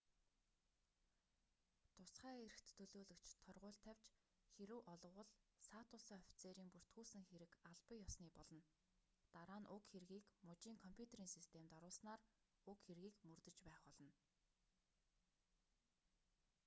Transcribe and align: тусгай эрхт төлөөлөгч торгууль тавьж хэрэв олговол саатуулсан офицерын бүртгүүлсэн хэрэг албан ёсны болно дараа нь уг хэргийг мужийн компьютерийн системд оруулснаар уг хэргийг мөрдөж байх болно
тусгай 1.97 2.35
эрхт 2.45 2.65
төлөөлөгч 2.77 3.25
торгууль 3.45 3.81
тавьж 3.85 4.05
хэрэв 4.57 4.79
олговол 4.93 5.29
саатуулсан 5.67 6.19
офицерын 6.25 6.67
бүртгүүлсэн 6.73 7.23
хэрэг 7.31 7.51
албан 7.69 8.01
ёсны 8.07 8.27
болно 8.37 8.61
дараа 9.35 9.59
нь 9.61 9.71
уг 9.75 9.83
хэргийг 9.91 10.25
мужийн 10.47 10.81
компьютерийн 10.85 11.33
системд 11.37 11.71
оруулснаар 11.77 12.21
уг 12.71 12.77
хэргийг 12.87 13.15
мөрдөж 13.29 13.57
байх 13.67 13.81
болно 13.87 14.09